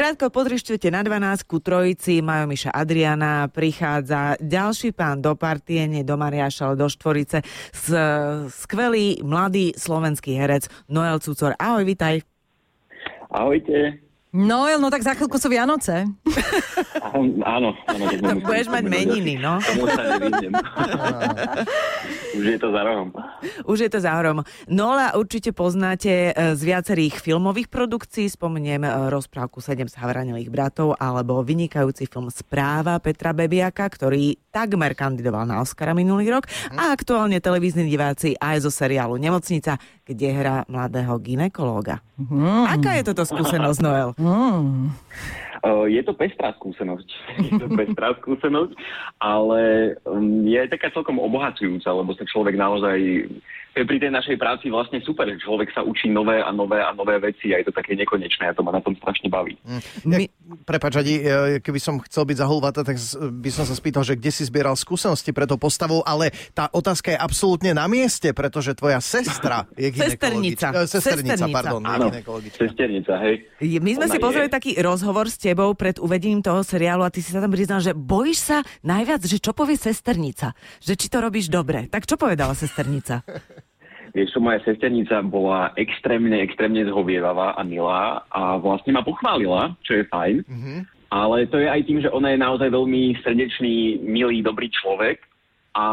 [0.00, 6.00] Krátko podrištujete na 12 ku trojici, Majo Miša Adriana, prichádza ďalší pán do partie, nie
[6.00, 7.92] do Mariáša, ale do Štvorice, s,
[8.64, 11.52] skvelý mladý slovenský herec Noel Cucor.
[11.60, 12.24] Ahoj, vitaj.
[13.28, 14.00] Ahojte.
[14.32, 16.08] Noel, no tak za chvíľku sú Vianoce.
[17.04, 17.68] Áno, áno.
[18.24, 19.60] To budeš mať meniny, no.
[22.36, 23.08] Už je to za rohom.
[23.66, 24.46] Už je to za horom.
[24.70, 31.42] Nola určite poznáte e, z viacerých filmových produkcií, spomeniem e, rozprávku 7 zhavranilých bratov alebo
[31.42, 37.86] vynikajúci film Správa Petra Bebiaka, ktorý takmer kandidoval na Oscara minulý rok a aktuálne televízni
[37.86, 42.02] diváci aj zo seriálu Nemocnica, kde hrá mladého ginekológa.
[42.68, 44.08] Aká je toto skúsenosť, Noel?
[44.18, 44.92] Mm.
[45.60, 47.08] Uh, je to pestrá skúsenosť.
[47.46, 48.72] Je to pestrá skúsenosť,
[49.20, 53.28] ale um, je aj taká celkom obohacujúca, lebo sa človek naozaj
[53.70, 56.82] to je pri tej našej práci vlastne super, že človek sa učí nové a nové
[56.82, 59.54] a nové veci a je to také nekonečné a to ma na tom strašne baví.
[60.02, 60.26] My...
[60.66, 62.98] Prepač, Adi, e, keby som chcel byť zahulvata, tak
[63.30, 67.14] by som sa spýtal, že kde si zbieral skúsenosti pre tou postavou, ale tá otázka
[67.14, 70.74] je absolútne na mieste, pretože tvoja sestra je Sesternica.
[70.90, 71.46] Sesternica, Sesternica.
[71.54, 72.10] pardon, Áno,
[72.50, 73.46] sesternica, hej.
[73.78, 74.56] My sme Ona si pozreli je.
[74.58, 77.96] taký rozhovor s tebou pred uvedením toho seriálu a ty si sa tam priznal, že
[77.96, 80.52] bojíš sa najviac, že čo povie sesternica.
[80.82, 81.86] Že či to robíš dobre.
[81.88, 83.22] Tak čo povedala sesternica?
[84.10, 90.10] Vieš moja sesternica bola extrémne, extrémne zhovievavá a milá a vlastne ma pochválila, čo je
[90.10, 90.36] fajn.
[91.14, 95.29] Ale to je aj tým, že ona je naozaj veľmi srdečný, milý, dobrý človek.
[95.70, 95.86] A,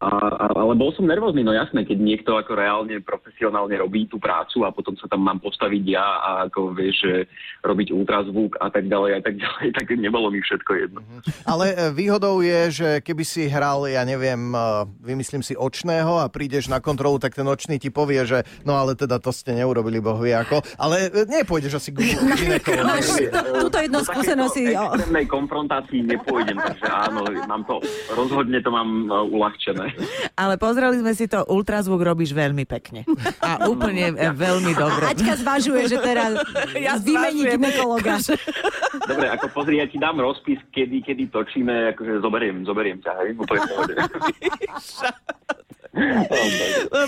[0.00, 4.16] a, a, ale bol som nervózny, no jasné, keď niekto ako reálne profesionálne robí tú
[4.16, 7.14] prácu a potom sa tam mám postaviť ja a ako vieš, že
[7.60, 11.04] robiť ultrazvuk a tak ďalej a tak ďalej, tak nebolo mi všetko jedno.
[11.44, 14.58] Ale e, výhodou je, že keby si hral, ja neviem, e,
[15.04, 18.96] vymyslím si očného a prídeš na kontrolu, tak ten očný ti povie, že no ale
[18.96, 20.64] teda to ste neurobili, boh vie ako.
[20.80, 22.88] Ale e, nepôjdeš asi k ginekologovi.
[22.96, 27.84] Máš tú- túto jednu Do skúsenosť extrémnej konfrontácii nepôjdem, takže áno, mám to,
[28.16, 29.94] rozhodne to mám uľahčené.
[30.42, 33.02] Ale pozreli sme si to, ultrazvuk robíš veľmi pekne.
[33.42, 35.08] A úplne e, veľmi dobre.
[35.08, 36.38] Aťka zvažuje, že teraz
[36.86, 38.20] Ja vymení ginekologa.
[39.10, 43.30] Dobre, ako pozri, ja ti dám rozpis, kedy, kedy točíme, akože zoberiem, zoberiem ťa, hej,
[43.40, 43.64] úplne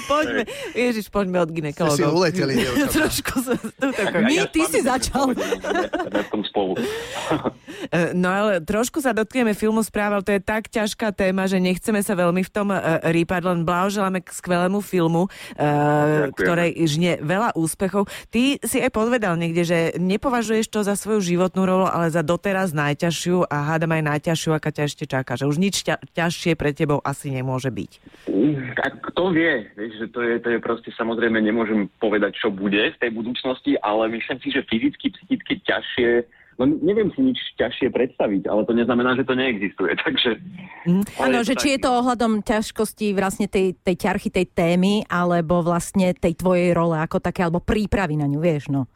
[0.07, 0.43] poďme,
[0.73, 2.11] Ježiš, poďme od Ste si ginekologov.
[2.13, 2.55] uleteli.
[2.97, 3.55] Trošku sa
[4.21, 5.25] My, ty s si vami začal.
[5.33, 6.73] Sme v tom spolu.
[7.91, 11.63] E, No ale trošku sa dotkneme filmu správa, ale to je tak ťažká téma, že
[11.63, 12.77] nechceme sa veľmi v tom e,
[13.09, 16.35] rýpať, len blahoželáme k skvelému filmu, e, Ďakujem.
[16.35, 18.05] ktorej žne veľa úspechov.
[18.29, 22.75] Ty si aj podvedal niekde, že nepovažuješ to za svoju životnú rolu, ale za doteraz
[22.75, 25.39] najťažšiu a hádam aj najťažšiu, aká ťa ešte čaká.
[25.39, 27.91] Že už nič ťa, ťažšie pre tebou asi nemôže byť.
[28.81, 32.81] Tak kto vie, vieš, že to je, to je proste samozrejme, nemôžem povedať, čo bude
[32.81, 36.25] v tej budúcnosti, ale myslím si, že fyzicky, psychicky ťažšie,
[36.57, 40.41] no neviem si nič ťažšie predstaviť, ale to neznamená, že to neexistuje, takže...
[40.89, 41.05] Hm?
[41.21, 45.61] Áno, Ale že či je to ohľadom ťažkosti vlastne tej, tej ťarchy, tej témy, alebo
[45.61, 48.89] vlastne tej tvojej role ako také, alebo prípravy na ňu, vieš, no.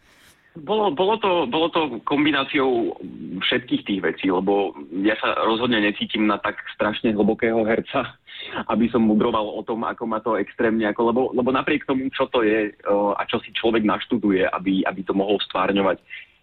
[0.54, 2.94] Bolo, bolo, to, bolo to kombináciou
[3.42, 4.70] všetkých tých vecí, lebo
[5.02, 8.14] ja sa rozhodne necítim na tak strašne hlbokého herca,
[8.70, 12.30] aby som mudroval o tom, ako ma to extrémne, ako, lebo, lebo napriek tomu, čo
[12.30, 15.98] to je o, a čo si človek naštuduje, aby, aby to mohol stvárňovať,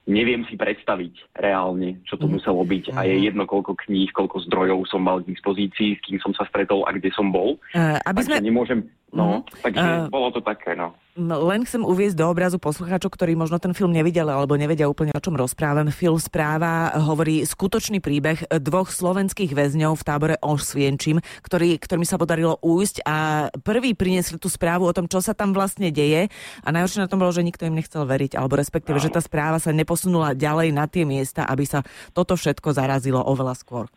[0.09, 2.91] neviem si predstaviť reálne, čo to muselo byť.
[2.97, 6.43] A je jedno, koľko kníh, koľko zdrojov som mal k dispozícii, s kým som sa
[6.49, 7.61] stretol a kde som bol.
[7.71, 8.41] E, Aby sme...
[8.41, 8.89] nemôžem...
[9.11, 10.95] No, Eh, takže bolo to také, no.
[11.11, 15.11] No, Len chcem uviezť do obrazu poslucháčov, ktorí možno ten film nevideli alebo nevedia úplne
[15.11, 15.91] o čom rozprávam.
[15.91, 22.55] Film správa hovorí skutočný príbeh dvoch slovenských väzňov v tábore Osvienčim, ktorý, ktorým sa podarilo
[22.63, 26.31] újsť a prvý priniesli tú správu o tom, čo sa tam vlastne deje
[26.63, 29.59] a najhoršie na tom bolo, že nikto im nechcel veriť, alebo respektíve, že tá správa
[29.59, 31.83] sa neposunula ďalej na tie miesta, aby sa
[32.15, 33.91] toto všetko zarazilo oveľa skôr.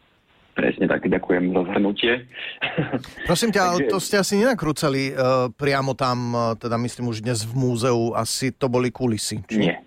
[0.54, 2.12] Presne tak, ďakujem za zhrnutie.
[3.30, 7.26] Prosím ťa, ale Takže- to ste asi nenakrúcali uh, priamo tam, uh, teda myslím už
[7.26, 9.42] dnes v múzeu, asi to boli kulisy.
[9.50, 9.58] či?
[9.58, 9.82] Nie.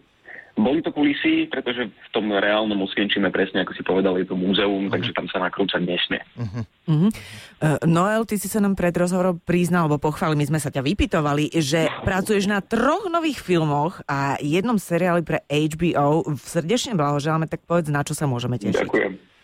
[0.57, 4.89] Boli to kulisy, pretože v tom reálnom Osvienčime presne, ako si povedal, je to múzeum,
[4.89, 6.17] takže tam sa nakrúcať nesmie.
[6.89, 7.09] Mhm.
[7.61, 10.81] Uh, Noel, ty si sa nám pred rozhovorom priznal, alebo pochválil, my sme sa ťa
[10.81, 16.25] vypitovali, že pracuješ na troch nových filmoch a jednom seriáli pre HBO.
[16.41, 18.81] Srdečne blahoželáme, tak povedz, na čo sa môžeme tešiť.
[18.83, 19.36] Ďakujem.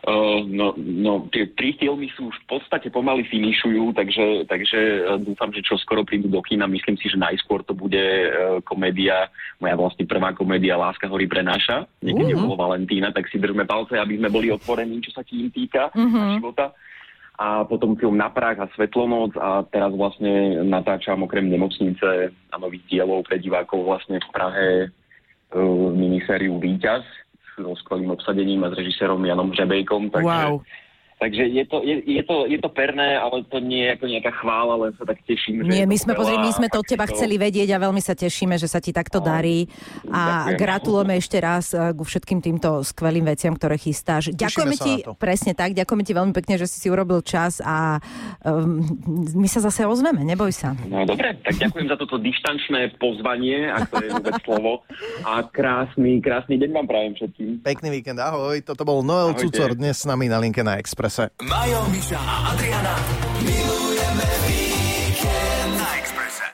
[0.00, 5.20] Uh, no, no, tie tri filmy sú už v podstate pomaly finišujú, takže, takže uh,
[5.20, 6.64] dúfam, že čo skoro prídu do kína.
[6.64, 9.28] Myslím si, že najskôr to bude uh, komédia,
[9.60, 12.40] moja vlastne prvá komédia Láska hory prenáša, niekedy Mhm.
[12.40, 12.48] uh-huh.
[12.48, 16.40] okolo Valentína, tak si držme palce, aby sme boli otvorení, čo sa tým týka uh-huh.
[16.40, 16.72] života.
[17.36, 22.88] A potom film Na prach a Svetlonoc a teraz vlastne natáčam okrem nemocnice a nových
[22.88, 27.04] dielov pre divákov vlastne v Prahe uh, minisériu Výťaz,
[27.62, 30.10] so skvelým obsadením a s režisérom Janom Žebejkom.
[30.10, 30.62] Takže Wow.
[31.20, 34.32] Takže je to, je, je, to, je to perné, ale to nie je ako nejaká
[34.40, 35.68] chvála, len sa tak teším.
[35.68, 37.68] Nie, že my to sme, pozri, my sme to od a teba takéto- chceli vedieť
[37.76, 39.68] a veľmi sa tešíme, že sa ti takto darí.
[40.08, 40.56] A Ďakujem.
[40.56, 44.32] gratulujeme ešte raz eh, ku všetkým týmto skvelým veciam, ktoré chystáš.
[44.32, 45.12] Ďakujeme ti, to.
[45.12, 48.00] presne tak, ďakujeme ti veľmi pekne, že si si urobil čas a
[48.40, 48.80] um,
[49.36, 50.72] my sa zase ozveme, neboj sa.
[50.88, 54.88] No dobre, tak ďakujem za toto dištančné pozvanie, ak to je vôbec slovo.
[55.28, 57.48] A krásny, krásny deň vám prajem všetkým.
[57.60, 58.56] Pekný víkend, ahoj.
[58.64, 59.52] Toto bol Noel Ahojte.
[59.52, 60.80] Cucor dnes s nami na linke na
[61.10, 61.30] tässä.
[61.48, 62.20] Majo, Misa,
[62.52, 62.98] Adriana,
[63.42, 63.89] Milu.